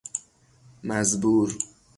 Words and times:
مزبور 0.83 1.57